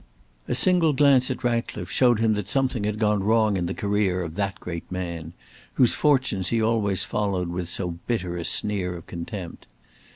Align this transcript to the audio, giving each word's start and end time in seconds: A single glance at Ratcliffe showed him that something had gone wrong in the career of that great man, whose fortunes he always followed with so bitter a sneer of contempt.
A 0.47 0.55
single 0.55 0.93
glance 0.93 1.29
at 1.29 1.43
Ratcliffe 1.43 1.91
showed 1.91 2.17
him 2.19 2.33
that 2.33 2.47
something 2.47 2.85
had 2.85 2.97
gone 2.97 3.23
wrong 3.23 3.55
in 3.55 3.67
the 3.67 3.73
career 3.75 4.23
of 4.23 4.33
that 4.33 4.59
great 4.59 4.91
man, 4.91 5.33
whose 5.75 5.93
fortunes 5.93 6.49
he 6.49 6.59
always 6.59 7.03
followed 7.03 7.49
with 7.49 7.69
so 7.69 7.91
bitter 8.07 8.35
a 8.35 8.43
sneer 8.43 8.95
of 8.97 9.05
contempt. 9.05 9.67